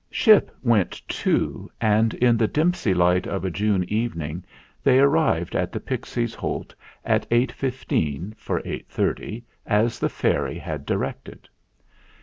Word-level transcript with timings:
Ship 0.09 0.49
went 0.63 0.99
too, 1.07 1.69
and, 1.79 2.15
in 2.15 2.35
the 2.35 2.47
dimpsy 2.47 2.91
light 2.91 3.27
of 3.27 3.45
a 3.45 3.51
June 3.51 3.83
evening, 3.83 4.43
they 4.83 4.97
arrived 4.97 5.55
at 5.55 5.71
the 5.71 5.79
Pixies' 5.79 6.33
Holt 6.33 6.73
at 7.05 7.27
eight 7.29 7.51
fifteen 7.51 8.33
for 8.35 8.63
eight 8.65 8.87
thirty, 8.89 9.43
as 9.63 9.99
the 9.99 10.09
fairy 10.09 10.57
had 10.57 10.87
directed. 10.87 11.47